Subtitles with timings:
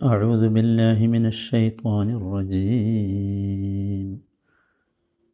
[0.00, 4.08] أعوذ بالله من الشيطان الرجيم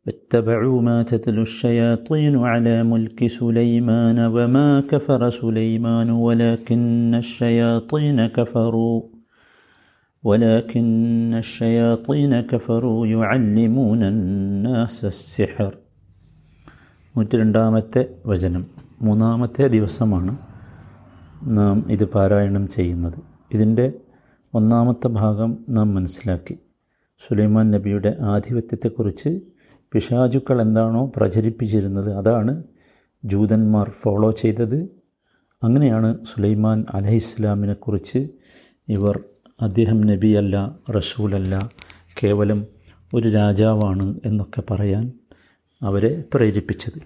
[0.06, 9.02] واتبعوا ما تتلو الشياطين على ملك سليمان وما كفر سليمان ولكن الشياطين كفروا
[10.24, 15.72] ولكن الشياطين كفروا يعلمون الناس السحر
[17.14, 18.62] നൂറ്റി രണ്ടാമത്തെ വചനം
[19.02, 20.32] മൂന്നാമത്തെ ദിവസമാണ്
[21.56, 23.18] നാം ഇത് പാരായണം ചെയ്യുന്നത്
[23.54, 23.86] ഇതിൻ്റെ
[24.57, 26.55] ഒന്നാമത്തെ ഭാഗം നാം മനസ്സിലാക്കി.
[27.27, 29.41] സുലൈമാൻ നബിയുടെ ആധിപത്യത്തെക്കുറിച്ച്
[29.91, 32.63] പിശാചുക്കൾ എന്താണോ പ്രചരിപ്പിച്ചിരുന്നത് അതാണ്
[33.25, 34.79] ജൂതന്മാർ ഫോളോ ചെയ്തത്.
[35.63, 38.19] അങ്ങനെയാണ് സുലൈമാൻ അലഹിസ്ലാമിനെക്കുറിച്ച്
[38.87, 39.15] ഇവർ
[39.61, 41.71] അദ്ദേഹം നബിയല്ല റസൂലല്ല
[42.23, 42.59] കേവലം
[43.13, 45.05] ഒരു രാജാവാണ് എന്നൊക്കെ പറയാൻ
[45.81, 46.99] അവരെ പ്രേരിപ്പിച്ചത്.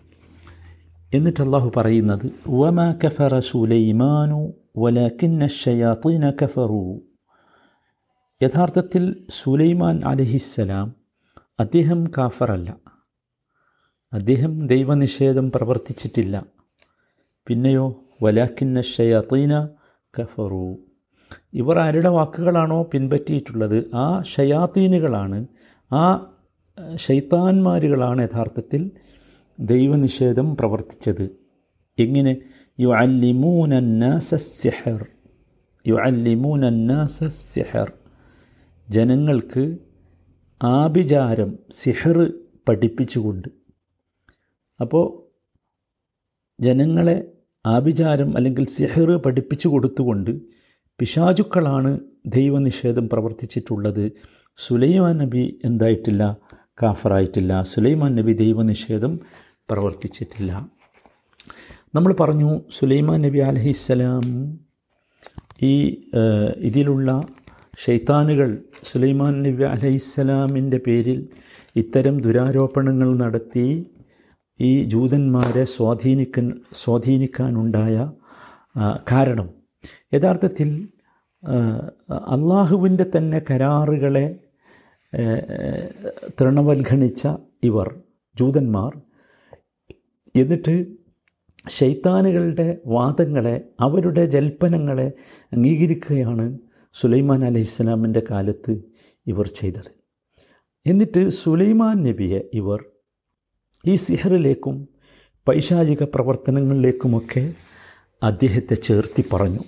[1.14, 4.42] എന്നിട്ട് അള്ളാഹു പറയുന്നത് വമാ കഫറ സുലൈമാനു
[4.78, 6.84] വലക്കിന്ന ഷയാത്തീന കഫറു.
[8.44, 10.94] യഥാർത്ഥത്തിൽ സുലൈമാൻ അലഹിസ്സലാം
[11.60, 12.78] അദ്ദേഹം കാഫറല്ല.
[14.14, 16.46] അദ്ദേഹം ദൈവനിഷേധം പ്രവർത്തിച്ചിട്ടില്ല.
[17.48, 19.68] പിന്നെയോ വലാഖിന്ന ഷയാത്തീന
[20.20, 20.78] കഫറു.
[21.54, 23.96] ഇവർ ആരുടെ വാക്കുകളാണോ പിൻപറ്റിയിട്ടുള്ളത്?
[23.96, 25.48] ആ ഷയാത്തീനുകളാണ്
[25.92, 26.36] ആ
[26.96, 28.92] ഷൈത്താന്മാരുകളാണ് യഥാർത്ഥത്തിൽ
[29.60, 31.30] ദൈവനിഷേധം പ്രവർത്തിച്ചത്.
[32.00, 32.38] എങ്ങനെ?
[32.80, 35.06] യു അല്ലിമൂനന്നാസസ്യഹർ
[35.88, 37.92] യു അല്ലിമൂനന്നാസസ്യഹർ
[38.96, 39.78] ജനങ്ങൾക്ക്
[40.64, 42.18] ആഭിചാരം സിഹർ
[42.70, 43.48] പഠിപ്പിച്ചുകൊണ്ട്.
[44.80, 45.06] അപ്പോൾ
[46.64, 47.18] ജനങ്ങളെ
[47.66, 50.32] ആഭിചാരം അല്ലെങ്കിൽ സിഹർ പഠിപ്പിച്ചു കൊടുത്തുകൊണ്ട്
[51.00, 54.12] പിശാചുക്കളാണ് ദൈവനിഷേധം പ്രവർത്തിച്ചിട്ടുള്ളത്.
[54.58, 56.38] സുലൈമാൻ നബി എന്തായിട്ടില്ല?
[56.84, 57.64] കാഫറായിട്ടില്ല.
[57.64, 59.20] സുലൈമാൻ നബി ദൈവനിഷേധം
[59.70, 60.52] പ്രവർത്തിച്ചിട്ടില്ല.
[61.96, 64.26] നമ്മൾ പറഞ്ഞു സുലൈമാൻ നബി അലഹിസ്സലാം
[65.62, 65.74] ഈ
[66.70, 67.22] ഇതിലുള്ള
[67.82, 68.50] ഷെയ്ത്താനുകൾ
[68.84, 71.20] സുലൈമാൻ നബി അലഹിസ്സലാമിന്റെ പേരിൽ
[71.76, 73.66] ഇത്തരം ദുരാരോപണങ്ങൾ നടത്തി
[74.60, 77.96] ഈ ജൂതന്മാരെ സ്വാധീനിക്കാൻ സ്വാധീനിക്കാനുണ്ടായ
[79.12, 79.48] കാരണം.
[80.14, 80.70] യഥാർത്ഥത്തിൽ
[82.36, 84.26] അള്ളാഹുവിന്റെ തന്നെ കരാറുകളെ
[86.40, 87.24] തൃണവൽഗണിച്ച
[87.64, 87.88] ഇവർ
[88.38, 88.92] ജൂതന്മാർ
[90.36, 90.76] എന്നിട്ട്
[91.70, 95.08] ഷെയ്ത്താനുകളുടെ വാദങ്ങളെ അവരുടെ ജൽപ്പനങ്ങളെ
[95.54, 96.46] അംഗീകരിക്കുകയാണ്
[96.94, 98.82] സുലൈമാൻ അലൈഹി ഇസ്ലാമിന്റെ കാലത്ത്
[99.28, 99.92] ഇവർ ചെയ്തത്.
[100.86, 102.86] എന്നിട്ട് സുലൈമാൻ നബിയെ ഇവർ
[103.88, 104.88] ഈ സിഹറിലേക്കും
[105.48, 107.54] പൈശാചിക പ്രവർത്തനങ്ങളിലേക്കുമൊക്കെ
[108.24, 109.60] അദ്ദേഹത്തെ ചേർത്തി പറഞ്ഞു.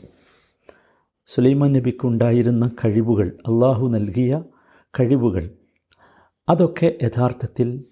[1.27, 4.43] സുലൈമാൻ നബിക്കുണ്ടായിരുന്ന കഴിവുകൾ അള്ളാഹു നൽകിയ
[4.99, 5.49] കഴിവുകൾ
[6.49, 7.83] അതൊക്കെ യഥാർത്ഥത്തിൽ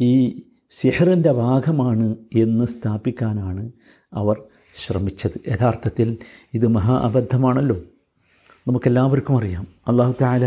[0.00, 3.72] ഈ സിഹറിന്റെ ഭാഗമാണ് എന്ന് സ്ഥാപിക്കാനാണ്
[4.12, 4.42] അവർ
[4.76, 5.40] ശ്രമിച്ചത്.
[5.48, 6.18] യഥാർത്ഥത്തിൽ
[6.54, 7.76] ഇത് മഹാ അബദ്ധമാണല്ലോ.
[8.66, 9.66] നമുക്കെല്ലാവർക്കും അറിയാം.
[9.88, 10.44] അള്ളാഹു താല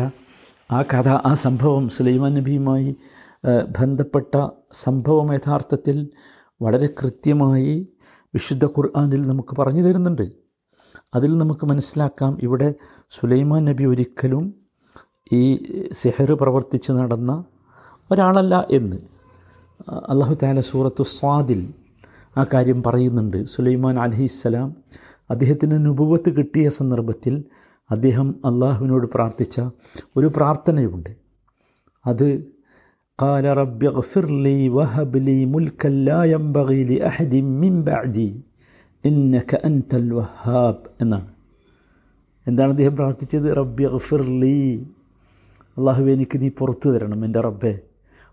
[0.71, 2.95] ആ കഥ ആ സംഭവം സുലൈമാൻ നബിയുമായി
[3.79, 6.07] ബന്ധപ്പെട്ട സംഭവം യഥാർത്ഥത്തിൽ
[6.61, 7.87] വളരെ കൃത്യമായി
[8.33, 10.31] വിശുദ്ധ ഖുർആാനിൽ നമുക്ക് പറഞ്ഞു തരുന്നുണ്ട്.
[11.13, 12.73] അതിൽ നമുക്ക് മനസ്സിലാക്കാം ഇവിടെ
[13.09, 14.53] സുലൈമാൻ നബി ഒരിക്കലും
[15.33, 15.43] ഈ
[15.91, 17.43] സെഹറ് പ്രവർത്തിച്ച് നടന്ന
[18.11, 18.97] ഒരാളല്ല എന്ന്.
[20.09, 21.61] അള്ളാഹു താല സൂറത്തു സ്വാദിൽ
[22.37, 23.45] ആ കാര്യം പറയുന്നുണ്ട്.
[23.45, 24.75] സുലൈമാൻ അലഹിസ്സലാം
[25.29, 27.43] അദ്ദേഹത്തിന് നുപുവത്ത് കിട്ടിയ സന്ദർഭത്തിൽ
[27.90, 29.56] അദ്ദേഹം അള്ളാഹുവിനോട് പ്രാർത്ഥിച്ച
[30.16, 31.12] ഒരു പ്രാർത്ഥനയുണ്ട്
[32.04, 32.26] അത്
[33.18, 38.30] قال رب اغفر لي وهب لي ملكا لا ينبغي لأحد من بعدي
[39.04, 41.28] إنك أنت الوهاب എന്നാണ്
[42.46, 44.58] എന്താണ് അദ്ദേഹം പ്രാർത്ഥിച്ചത് റബ്ബി ഗഫിർലി
[45.76, 47.74] അള്ളാഹു എനിക്ക് നീ പുറത്തു തരണം എൻ്റെ റബ്ബെ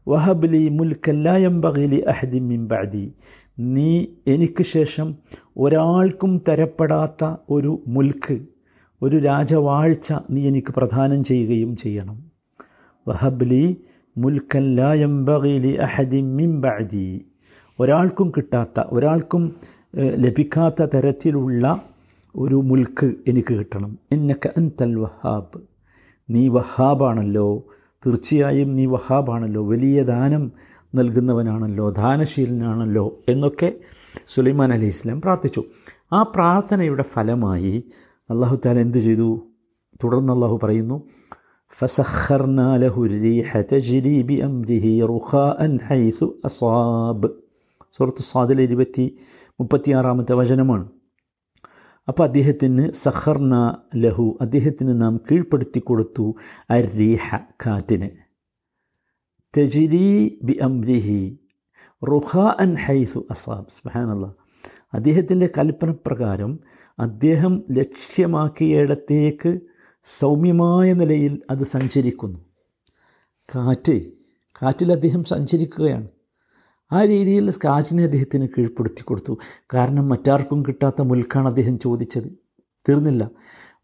[0.07, 3.05] വഹബ്ലി മുൽക്കല്ലായം ബഗിലി അഹദി മിംബാദി
[3.67, 3.91] നീ
[4.27, 5.07] എനിക്ക് ശേഷം
[5.57, 8.37] ഒരാൾക്കും തരപ്പെടാത്ത ഒരു മുൽക്ക്
[9.04, 12.18] ഒരു രാജവാഴ്ച നീ എനിക്ക് പ്രദാനം ചെയ്യുകയും ചെയ്യണം.
[13.08, 13.64] വഹബ്ലി
[14.18, 17.08] മുൽക്കല്ലായം ബഗിലി അഹദി മിംബാദി
[17.80, 19.42] ഒരാൾക്കും കിട്ടാത്ത ഒരാൾക്കും
[20.24, 21.64] ലഭിക്കാത്ത തരത്തിലുള്ള
[22.36, 23.92] ഒരു മുൽക്ക് എനിക്ക് കിട്ടണം.
[24.12, 25.60] എന്നൊക്കെ അൻതൽ വഹാബ്.
[26.30, 27.48] നീ വഹാബാണല്ലോ.
[28.06, 29.62] തീർച്ചയായും നീ വഹാബാണല്ലോ.
[29.72, 30.44] വലിയ ദാനം
[30.94, 31.86] നൽകുന്നവനാണല്ലോ.
[31.90, 33.70] ദാനശീലനാണല്ലോ എന്നൊക്കെ
[34.26, 35.62] സുലൈമാൻ അലി ഇസ്ലാം പ്രാർത്ഥിച്ചു.
[36.12, 37.74] ആ പ്രാർത്ഥനയുടെ ഫലമായി
[38.29, 39.29] അള്ളാഹു താല എന്ത് ചെയ്തു
[40.03, 40.97] തുടർന്ന് അള്ളാഹു പറയുന്നു
[41.73, 47.21] فسخرنا له الريح تجري بأمره رخاء حيث أصاب
[47.95, 49.05] സൂറത്ത് സ്വാദിലെ ഇരുപത്തി
[49.59, 50.85] മുപ്പത്തിയാറാമത്തെ വചനമാണ്
[52.07, 53.55] അപ്പോൾ അദ്ദേഹത്തിന് സഹർന
[53.95, 56.25] ലഹു അദ്ദേഹത്തിന് നാം കീഴ്പ്പെടുത്തി കൊടുത്തു
[56.69, 57.25] അരീഹ
[57.63, 58.09] കാറ്റിന്
[59.53, 60.07] തെജിരി
[60.43, 61.21] ബി അംരിഹി
[62.01, 62.31] റുഹ
[62.63, 64.25] അൻ ഹൈസു അസാബ് സുബാനല്ല
[64.93, 66.51] അദ്ദേഹത്തിൻ്റെ കൽപ്പന പ്രകാരം
[66.98, 69.60] അദ്ദേഹം ലക്ഷ്യമാക്കിയിടത്തേക്ക്
[70.04, 72.38] സൗമ്യമായ നിലയിൽ അത് സഞ്ചരിക്കുന്നു.
[73.54, 74.12] കാറ്റ്
[74.62, 76.08] കാറ്റിൽ അദ്ദേഹം സഞ്ചരിക്കുകയാണ്.
[76.92, 79.38] ആ രീതിയിൽ കാറ്റിനെ അദ്ദേഹത്തിന് കീഴ്പ്പെടുത്തി കൊടുത്തു.
[79.74, 82.24] കാരണം മറ്റാർക്കും കിട്ടാത്ത മുൽക്കാണ് അദ്ദേഹം ചോദിച്ചത്.
[82.88, 83.30] തീർന്നില്ല.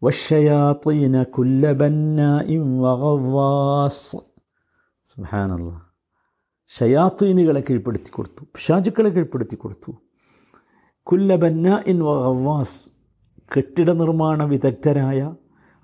[0.03, 4.11] വഷയാത്തീന കുല്ലബന്നഇം വഗവാസ്
[5.05, 5.81] സുബ്ഹാനല്ലാ.
[6.67, 8.45] ഷയാത്തീനുകളെ കീഴ്പ്പെടുത്തി കൊടുത്തു.
[8.57, 9.91] ഷാജുക്കളെ കീഴ്പ്പെടുത്തി കൊടുത്തു.
[11.03, 13.00] കുല്ലബന്ന ഇൻ വഗവാസ്
[13.55, 15.35] കെട്ടിട നിർമ്മാണ വിദഗ്ധരായ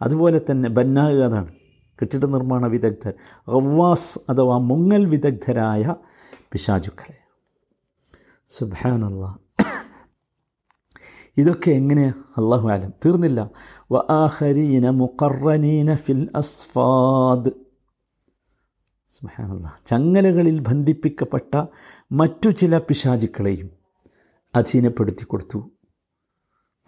[0.01, 1.53] അതുപോലെ തന്നെ ബന്ന അതാണ്
[2.01, 3.13] കെട്ടിട നിർമ്മാണ വിദഗ്ധർ
[3.49, 5.95] റവ്വാസ് അഥവാ മുങ്ങൽ വിദഗ്ധരായ
[6.51, 7.17] പിശാചുക്കളെ.
[8.47, 9.39] സുബാനല്ല
[11.37, 13.49] ഇതൊക്കെ എങ്ങനെ അള്ളാഹു ആലം തീർന്നില്ല.
[13.91, 17.51] വ ആഹരീന ഫിൽ അസ്ഫാദ്.
[19.09, 21.65] സുബാനല്ല ചങ്ങലകളിൽ ബന്ധിപ്പിക്കപ്പെട്ട
[22.11, 23.69] മറ്റു ചില പിശാചുക്കളെയും
[24.55, 25.71] അധീനപ്പെടുത്തി കൊടുത്തു.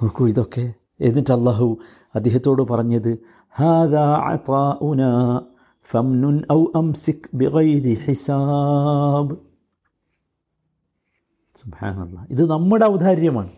[0.04, 0.74] നോക്കൂ ഇതൊക്കെ.
[1.02, 1.78] എന്നിട്ട് അള്ളാഹു
[2.16, 3.12] അദ്ദേഹത്തോട് പറഞ്ഞത്
[5.92, 9.38] ഫംനുൻ ഔ അംസിക് ബിഗൈരി ഹിസാബ്.
[12.30, 13.50] ഇത് നമ്മുടെ ഔദാര്യമാണ്.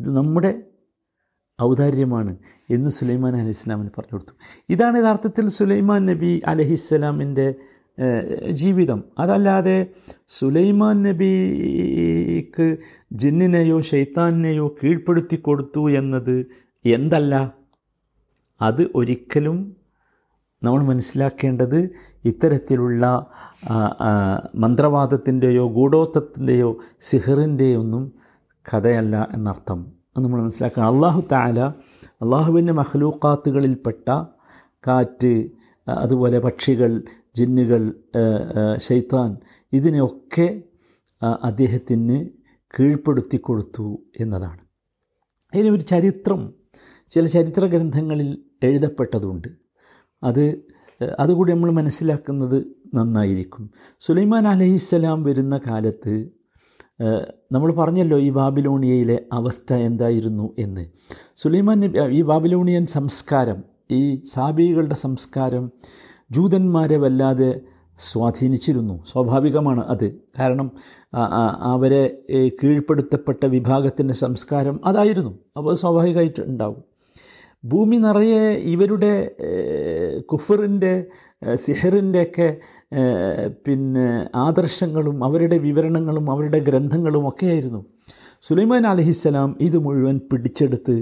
[0.00, 0.62] ഇത് നമ്മുടെ
[1.62, 2.36] ഔദാര്യമാണ്
[2.70, 4.32] എന്ന് സുലൈമാൻ അലൈഹി ഇസ്ലാമിന് പറഞ്ഞു കൊടുത്തു.
[4.70, 7.54] ഇതാണ് യഥാർത്ഥത്തിൽ സുലൈമാൻ നബി അലഹിസ്സലാമിന്റെ
[8.50, 9.04] ജീവിതം.
[9.18, 9.86] അതല്ലാതെ
[10.28, 12.76] സുലൈമാൻ നബിക്ക്
[13.12, 16.46] ജിന്നിനെയോ ഷെയ്ത്താനെയോ കീഴ്പ്പെടുത്തി കൊടുത്തു എന്നത്
[16.84, 17.54] എന്തല്ല?
[18.62, 19.76] അത് ഒരിക്കലും
[20.62, 21.90] നമ്മൾ മനസ്സിലാക്കേണ്ടത്
[22.24, 23.26] ഇത്തരത്തിലുള്ള
[24.54, 28.12] മന്ത്രവാദത്തിന്റെയോ ഗൂഢോത്വത്തിന്റെയോ സിഹറിന്റെയോ ഒന്നും
[28.74, 29.92] കഥയല്ല എന്നർത്ഥം.
[30.16, 30.86] അത് നമ്മൾ മനസ്സിലാക്കണം.
[30.86, 31.60] അള്ളാഹു താല
[32.22, 34.08] അള്ളാഹുവിന്റെ മഹ്ലൂക്കാത്തുകളിൽപ്പെട്ട
[34.86, 35.48] കാറ്റ്
[35.88, 37.02] അതുപോലെ പക്ഷികൾ
[37.36, 37.94] ജിന്നുകൾ
[38.76, 39.36] ശൈത്താൻ
[39.72, 40.62] ഇതിനെയൊക്കെ
[41.22, 42.28] അദ്ദേഹത്തിന്
[42.80, 44.60] കീഴ്പ്പെടുത്തി കൊടുത്തു എന്നതാണ്.
[45.54, 46.54] ഇനി ഒരു ചരിത്രം
[47.10, 49.48] ചില ചരിത്ര ഗ്രന്ഥങ്ങളിൽ എഴുതപ്പെട്ടതുണ്ട്.
[50.24, 50.62] അത്
[51.18, 52.64] അതുകൂടി നമ്മൾ മനസ്സിലാക്കുന്നത്
[52.94, 53.70] നന്നായിരിക്കും.
[54.00, 56.28] സുലൈമാൻ അലഹിസ്സലാം വരുന്ന കാലത്ത്
[57.52, 60.86] നമ്മൾ പറഞ്ഞല്ലോ ഈ ബാബിലോണിയയിലെ അവസ്ഥ എന്തായിരുന്നു എന്ന്.
[61.36, 65.64] സുലൈമാൻ ഈ ബാബിലോണിയൻ സംസ്കാരം ഈ സാബികളുടെ സംസ്കാരം
[66.30, 67.50] ജൂതന്മാരെ വല്ലാതെ
[67.98, 68.94] സ്വാധീനിച്ചിരുന്നു.
[69.12, 70.06] സ്വാഭാവികമാണ് അത്.
[70.38, 70.68] കാരണം
[71.72, 72.02] അവരെ
[72.62, 75.32] കീഴ്പ്പെടുത്തപ്പെട്ട വിഭാഗത്തിന്റെ സംസ്കാരം അതായിരുന്നു.
[75.56, 76.82] അപ്പോൾ സ്വാഭാവികമായിട്ട് ഉണ്ടാകും.
[77.64, 78.44] ഭൂമി നിറയെ
[78.74, 79.12] ഇവരുടെ
[80.20, 80.94] കുഫറിന്റെ
[81.54, 82.48] സിഹറിന്റെയൊക്കെ
[83.66, 87.80] പിന്നെ ആദർശങ്ങളും അവരുടെ വിവരണങ്ങളും അവരുടെ ഗ്രന്ഥങ്ങളും ഒക്കെയായിരുന്നു
[88.42, 90.96] സുലൈമാൻ അലഹിസ്സലാം ഇത് മുഴുവൻ പിടിച്ചെടുത്ത്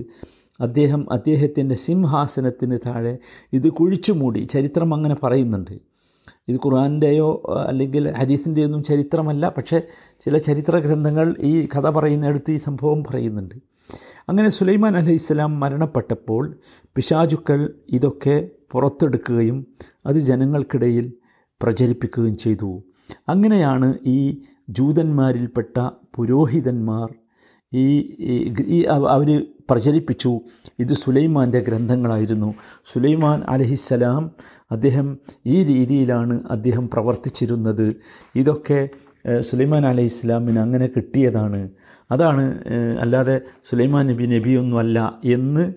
[0.61, 3.19] അദ്ദേഹം അദ്ദേഹത്തിന്റെ സിംഹാസനത്തിന് താഴെ
[3.53, 5.79] ഇത് കുഴിച്ചു മൂടി ചരിത്രം അങ്ങനെ പറയുന്നുണ്ട്.
[6.49, 9.83] ഇത് ഖുർആാന്റെയോ അല്ലെങ്കിൽ ഹദീസിന്റെ ഒന്നും ചരിത്രമല്ല പക്ഷേ
[10.21, 13.55] ചില ചരിത്ര ഗ്രന്ഥങ്ങൾ ഈ കഥ പറയുന്നിടത്ത് ഈ സംഭവം പറയുന്നുണ്ട്.
[14.29, 16.57] അങ്ങനെ സുലൈമാൻ അലൈഹി ഇസ്ലാം മരണപ്പെട്ടപ്പോൾ
[16.97, 19.67] പിശാചുക്കൾ ഇതൊക്കെ പുറത്തെടുക്കുകയും
[20.07, 21.13] അത് ജനങ്ങൾക്കിടയിൽ
[21.63, 22.83] പ്രചരിപ്പിക്കുകയും ചെയ്തു.
[23.29, 27.15] അങ്ങനെയാണ് ഈ ജൂതന്മാരിൽപ്പെട്ട പുരോഹിതന്മാർ
[27.73, 27.87] ഈ
[28.67, 30.41] ഈ അവർ പ്രചരിപ്പിച്ചു.
[30.79, 32.55] ഇത് സുലൈമാന്റെ ഗ്രന്ഥങ്ങളായിരുന്നു.
[32.93, 34.31] സുലൈമാൻ അലഹിസ്സലാം
[34.71, 37.97] അദ്ദേഹം ഈ രീതിയിലാണ് അദ്ദേഹം പ്രവർത്തിച്ചിരുന്നത്.
[38.37, 38.89] ഇതൊക്കെ
[39.41, 41.71] സുലൈമാൻ അലൈഹി ഇസ്ലാമിന് അങ്ങനെ കിട്ടിയതാണ്.
[42.11, 42.45] അതാണ്
[43.01, 45.73] അല്ലാതെ സുലൈമാൻ നബി നബിയൊന്നുമല്ല എന്ന്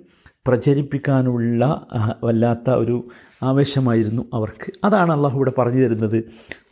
[0.48, 1.88] പ്രചരിപ്പിക്കാനുള്ള
[2.24, 3.08] വല്ലാത്ത ഒരു
[3.44, 4.72] ആവേശമായിരുന്നു അവർക്ക്.
[4.84, 6.24] അതാണ് അള്ളാഹു ഇവിടെ പറഞ്ഞു തരുന്നത്.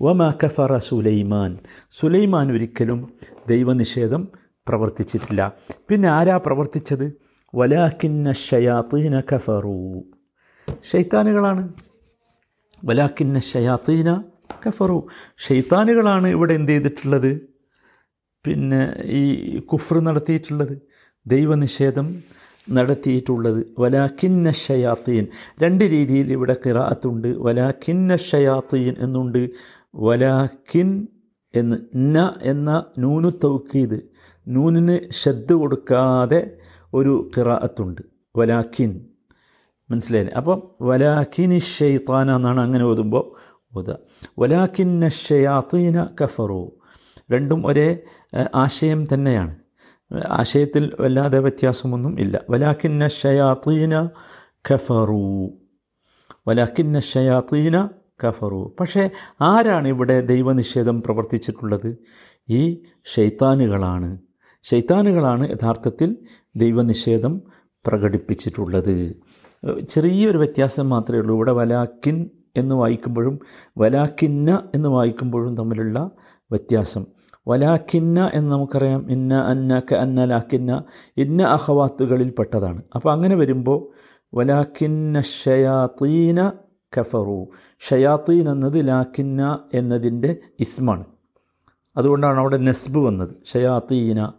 [0.01, 1.57] വമാ കഫറ സുലൈമാൻ.
[1.91, 3.13] സുലൈമാൻ ഒരിക്കലും
[3.47, 4.27] ദൈവനിഷേധം
[4.71, 5.53] പ്രവർത്തിച്ചിട്ടില്ല.
[5.89, 7.07] പിന്നെ ആരാ പ്രവർത്തിച്ചത്?
[7.55, 10.03] വലാക്കിന്ന ഷയാത്തീന കഫറു.
[10.91, 11.63] ഷെയ്ത്താനുകളാണ്.
[12.85, 14.23] വലാക്കിന്ന ഷയാത്തീന
[14.67, 15.07] കഫറു.
[15.47, 17.31] ഷെയ്ത്താനുകളാണ് ഇവിടെ എന്ത് ചെയ്തിട്ടുള്ളത്?
[18.45, 19.23] പിന്നെ ഈ
[19.59, 20.75] കുഫർ നടത്തിയിട്ടുള്ളത്
[21.27, 22.07] ദൈവനിഷേധം
[22.71, 23.65] നടത്തിയിട്ടുള്ളത്.
[23.79, 25.27] വലാഖിന്ന ഷയാത്തീൻ
[25.61, 29.49] രണ്ട് രീതിയിൽ ഇവിടെ കിറാത്തുണ്ട് വലാഖിന്ന ഷയാത്തീൻ എന്നുണ്ട്.
[29.95, 31.07] വലാഖിൻ
[31.55, 34.10] എന്ന് ന എന്ന നൂനു തൗക്കീത്
[34.47, 36.57] നൂനിന് ശബ്ദ കൊടുക്കാതെ
[36.93, 38.01] ഒരു കിറാത്തുണ്ട്
[38.35, 39.05] വലാഖിൻ.
[39.91, 40.35] മനസ്സിലായില്ലേ?
[40.35, 43.35] അപ്പം വലാഖിൻ ഷെയ്ത്താന എന്നാണ് അങ്ങനെ ഓതുമ്പോൾ
[43.77, 43.97] ഓതുക.
[44.39, 46.71] വലാഖിൻ ഷയാത്തീന കഫറു.
[47.31, 47.99] രണ്ടും ഒരേ
[48.55, 49.55] ആശയം തന്നെയാണ്.
[50.27, 52.41] ആശയത്തിൽ വല്ലാതെ വ്യത്യാസമൊന്നും ഇല്ല.
[52.49, 54.09] വലാഖിൻ ഷയാത്തീന
[54.73, 55.49] കഫറു.
[56.47, 57.89] വലാഖിൻ ഷയാത്തീന
[58.27, 58.75] കഫറു.
[58.79, 59.09] പക്ഷേ
[59.41, 61.97] ആരാണ് ഇവിടെ ദൈവനിഷേധം പ്രവർത്തിച്ചിട്ടുള്ളത്?
[62.49, 64.17] ഈ ഷെയ്ത്താനുകളാണ്
[64.63, 66.15] ഷെയ്ത്താനുകളാണ് യഥാർത്ഥത്തിൽ
[66.55, 67.41] ദൈവനിഷേധം
[67.87, 69.15] പ്രകടിപ്പിച്ചിട്ടുള്ളത്.
[69.89, 71.35] ചെറിയൊരു വ്യത്യാസം മാത്രമേ ഉള്ളൂ.
[71.35, 73.39] ഇവിടെ വലാക്കിൻ എന്ന് വായിക്കുമ്പോഴും
[73.77, 76.11] വലാക്കിന്ന എന്ന് വായിക്കുമ്പോഴും തമ്മിലുള്ള
[76.51, 77.05] വ്യത്യാസം.
[77.47, 79.11] വലാക്കിന്ന എന്ന് നമുക്കറിയാം.
[79.11, 80.83] ഇന്ന അന്ന ക അന്ന ലാക്കിന്ന
[81.17, 82.81] ഇന്ന അഹവാത്തുകളിൽ പെട്ടതാണ്.
[82.95, 83.87] അപ്പോൾ അങ്ങനെ വരുമ്പോൾ
[84.33, 86.51] വലാക്കിന്ന ഷയാത്തീന
[86.99, 87.47] കഫറു.
[87.89, 91.05] ഷയാത്തീൻ എന്നത് ലാക്കിന്ന എന്നതിന്റെ ഇസ്മാണ്.
[91.97, 93.35] അതുകൊണ്ടാണ് അവിടെ നെസ്ബ് വന്നത്.
[93.53, 94.31] ഷയാത്തീന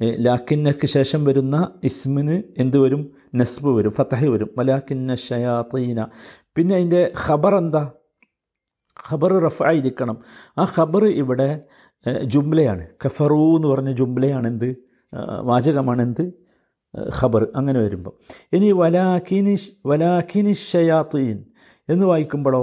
[0.00, 3.02] ലാക്കിന്നക്ക് ശേഷം വരുന്ന ഇസ്മിന് എന്ത് വരും?
[3.34, 4.50] നെസ്ബ് വരും ഫത്തഹ് വരും.
[4.58, 6.06] വലാക്കിന്ന ഷയാത്തീന
[6.56, 7.82] പിന്നെ അതിന്റെ ഖബർ എന്താ?
[9.10, 10.16] ഖബർ റഫായിരിക്കണം
[10.58, 11.60] ആ ഖബർ ഇവിടെ
[12.06, 12.84] ജുംബ്ലയാണ് ജുംലയാണ്.
[13.04, 14.76] കഫറു എന്ന് പറഞ്ഞ ജുംലയാണ് എന്ത്
[15.42, 16.24] വാചകമാണ് എന്ത്
[17.20, 17.42] ഖബർ.
[17.56, 18.14] അങ്ങനെ വരുമ്പോൾ
[18.52, 19.54] ഇനി വലാഖിനി
[19.86, 21.44] വലാഖിനി ഷയാത്തീൻ
[21.88, 22.62] എന്ന് വായിക്കുമ്പോഴോ?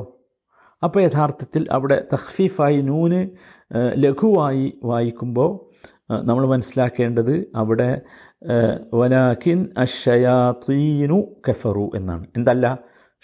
[0.83, 3.29] അപ്പോൾ യഥാർത്ഥത്തിൽ അവിടെ തഖ്ഫീഫായി നൂന്
[3.75, 5.51] ലഘുവായി വായിക്കുമ്പോൾ
[6.09, 8.01] നമ്മൾ മനസ്സിലാക്കേണ്ടത് അവിടെ
[8.93, 12.25] വലാഖിൻ അഷയാത്തീനു കഫറു എന്നാണ്.
[12.37, 12.79] എന്തല്ല?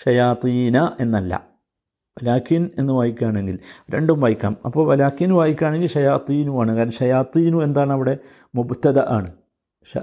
[0.05, 1.47] ഷയാത്തീന എന്നല്ല.
[2.23, 3.59] വലാഖിൻ എന്ന് വായിക്കുകയാണെങ്കിൽ
[3.91, 4.57] രണ്ടും വായിക്കാം.
[4.65, 8.17] അപ്പോൾ വലാഖിൻ വായിക്കുകയാണെങ്കിൽ ഷയാത്തീനുമാണ് കാരണം ഷയാത്തീനു എന്താണ് അവിടെ?
[8.55, 9.31] മുബ്തദ ആണ്.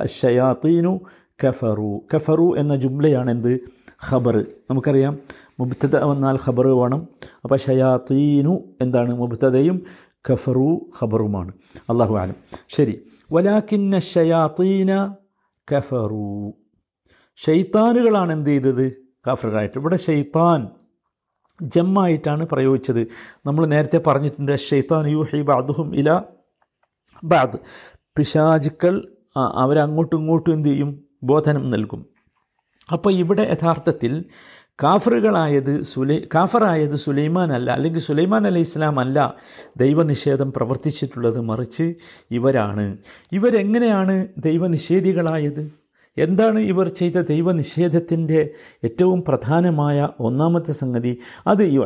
[0.07, 1.01] ഷയാത്തീനു
[1.47, 3.61] കഫറു കഫറു എന്ന ജുംലയാണ് എന്ത്?
[4.13, 4.45] ഖബർ.
[4.71, 5.19] നമുക്കറിയാം.
[5.61, 7.09] മുബ്തദ വന്നാൽ ഖബർ വേണം.
[7.45, 9.15] അപ്പോൾ ഷയാത്തീനു എന്താണ്?
[9.15, 9.83] മുബ്തദയും
[10.33, 11.53] കഫറു ഖബറുമാണ്.
[11.91, 12.35] അള്ളാഹു ആലം
[12.69, 13.07] ശരി.
[13.33, 15.15] വലാക്കിന്ന ഷയാത്തീന
[15.75, 16.53] കഫറു.
[17.37, 18.93] ഷെയ്ത്താനുകളാണ് എന്ത് ചെയ്തത്?
[19.27, 20.69] കാഫറുകളായിട്ട് ഇവിടെ ഷെയ്ത്താൻ
[21.63, 23.07] ജമ്മായിട്ടാണ് പ്രയോഗിച്ചത്.
[23.47, 26.23] നമ്മൾ നേരത്തെ പറഞ്ഞിട്ടുണ്ട് ഷെയ്ത്താൻ യു ഹൈ ബാദുഹും ഇല
[27.25, 27.59] ബാദ്
[28.17, 31.05] പിശാചുക്കൾ അവരങ്ങോട്ടും ഇങ്ങോട്ടും എന്ത് ചെയ്യും?
[31.23, 32.07] ബോധനം നൽകും.
[32.93, 34.25] അപ്പോൾ ഇവിടെ യഥാർത്ഥത്തിൽ
[34.83, 39.35] കാഫറുകളായത് സുലൈ കാഫറായത് സുലൈമാൻ അല്ല അല്ലെങ്കിൽ സുലൈമാൻ അലൈഹി ഇസ്ലാം അല്ല
[39.77, 41.95] ദൈവനിഷേധം പ്രവർത്തിച്ചിട്ടുള്ളത് മറിച്ച്
[42.31, 42.97] ഇവരാണ്.
[43.33, 45.73] ഇവരെങ്ങനെയാണ് ദൈവനിഷേധികളായത്?
[46.19, 48.51] എന്താണ് ഇവർ ചെയ്ത ദൈവനിഷേധത്തിന്റെ
[48.85, 51.19] ഏറ്റവും പ്രധാനമായ ഒന്നാമത്തെ സംഗതി?
[51.47, 51.81] അത് യു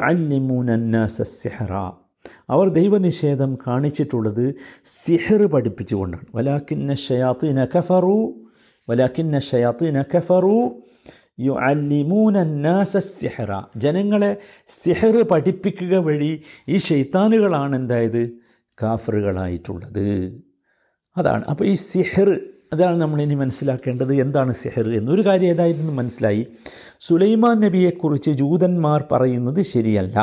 [2.50, 6.26] അവർ ദൈവനിഷേധം കാണിച്ചിട്ടുള്ളത് സിഹർ പഠിപ്പിച്ചുകൊണ്ടാണ്.
[6.34, 8.34] വലാക്കിന്ന ഷയാത്തിന കഫറു
[8.90, 10.82] വലാക്കിന്ന ഷയാത്തിന കഫറു
[11.42, 13.62] യു അല്ലിമൂന നാസ സിഹറ.
[13.76, 14.36] ജനങ്ങളെ
[14.68, 18.30] സിഹർ പഠിപ്പിക്കുക വഴി ഈ ഷെയ്ത്താനുകളാണ് എന്തായത്?
[18.82, 20.40] കാഫറുകളായിട്ടുള്ളത്.
[21.16, 21.44] അതാണ്.
[21.44, 22.40] അപ്പോൾ ഈ സിഹർ
[22.72, 26.46] അതാണ് നമ്മൾ ഇനി മനസ്സിലാക്കേണ്ടത് എന്താണ് സിഹർ എന്നൊരു കാര്യം ഏതായിരുന്നു മനസ്സിലായി?
[27.00, 30.18] സുലൈമാൻ നബിയെക്കുറിച്ച് ജൂതന്മാർ പറയുന്നത് ശരിയല്ല.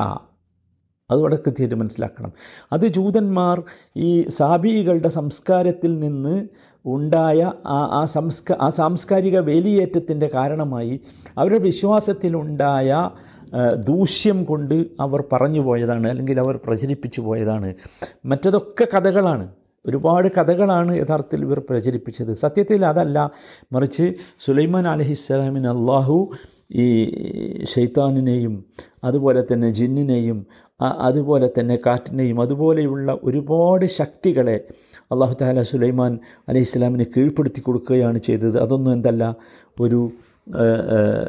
[1.11, 2.33] അത് വളരെ കൃത്യമായിട്ട് മനസ്സിലാക്കണം.
[2.73, 3.63] അത് ജൂതന്മാർ
[3.97, 6.47] ഈ സാബികളുടെ സംസ്കാരത്തിൽ നിന്ന്
[6.85, 10.99] ഉണ്ടായ ആ ആ സംസ്ക ആ സാംസ്കാരിക വേലിയേറ്റത്തിന്റെ കാരണമായി
[11.37, 13.09] അവരുടെ വിശ്വാസത്തിലുണ്ടായ
[13.87, 17.73] ദൂഷ്യം കൊണ്ട് അവർ പറഞ്ഞു പോയതാണ് അല്ലെങ്കിൽ അവർ പ്രചരിപ്പിച്ചു പോയതാണ്.
[18.25, 19.49] മറ്റതൊക്കെ കഥകളാണ്.
[19.85, 22.35] ഒരുപാട് കഥകളാണ് യഥാർത്ഥത്തിൽ ഇവർ പ്രചരിപ്പിച്ചത്.
[22.35, 23.31] സത്യത്തിൽ അതല്ല
[23.73, 26.29] മറിച്ച് സുലൈമാൻ അലഹിസ്സലാമിന് അള്ളാഹു
[26.71, 28.65] ഈ ഷെയ്ത്താനിനെയും
[29.03, 30.47] അതുപോലെ തന്നെ ജിന്നിനെയും
[30.81, 34.67] അതുപോലെ തന്നെ കാറ്റിനെയും അതുപോലെയുള്ള ഒരുപാട് ശക്തികളെ
[35.11, 36.19] അള്ളാഹു താല സുലൈമാൻ
[36.49, 38.61] അലൈഹി ഇസ്ലാമിനെ കീഴ്പ്പെടുത്തി കൊടുക്കുകയാണ് ചെയ്തത്.
[38.61, 39.35] അതൊന്നും എന്തല്ല
[39.79, 40.11] ഒരു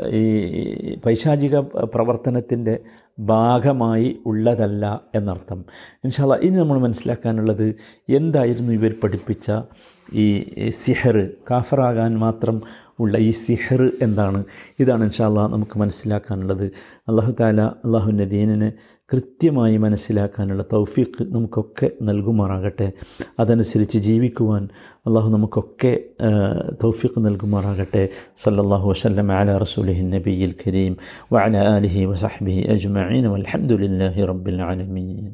[0.07, 2.81] ഈ പൈശാചിക പ്രവർത്തനത്തിന്റെ
[3.21, 5.65] ഭാഗമായി ഉള്ളതല്ല എന്നർത്ഥം.
[6.05, 7.75] ഇൻഷാല്ല ഇനി നമ്മൾ മനസ്സിലാക്കാനുള്ളത്
[8.09, 9.53] എന്തായിരുന്നു ഇവർ പഠിപ്പിച്ച
[10.13, 11.31] ഈ സിഹർ.
[11.51, 12.63] കാഫറാകാൻ മാത്രം
[13.01, 14.45] ഉള്ള ഈ സിഹർ എന്താണ്?
[14.81, 16.71] ഇതാണ് ഇൻഷാല്ല നമുക്ക് മനസ്സിലാക്കാനുള്ളത്.
[17.09, 18.73] അള്ളാഹു താല അള്ളാഹുവിന്റെ ദീനിനെ
[19.11, 22.89] കൃത്യമായി മനസ്സിലാക്കാനുള്ള തൗഫീഖ് നമുക്കൊക്കെ നൽകുമാറാകട്ടെ.
[23.43, 24.63] അതനുസരിച്ച് ജീവിക്കുവാൻ
[25.07, 25.93] അള്ളാഹു നമുക്കൊക്കെ
[26.83, 28.05] തൗഫീഖ് നൽകുമാറാകട്ടെ.
[28.45, 30.95] സല്ലല്ലാഹു വസല്ലം അല റസൂലിഹി നബിയിൽ കരീം
[31.35, 35.25] വഅല ആലിഹി വസഹ്ബിഹി അജ്മഈൻ വൽഹംദുലില്ലാഹി റബ്ബിൽ ആലമീൻ.